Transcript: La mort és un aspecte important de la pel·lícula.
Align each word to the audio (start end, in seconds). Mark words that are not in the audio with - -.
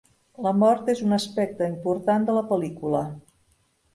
La 0.45 0.51
mort 0.61 0.87
és 0.93 1.01
un 1.07 1.13
aspecte 1.17 1.67
important 1.73 2.27
de 2.29 2.37
la 2.37 2.43
pel·lícula. 2.53 3.03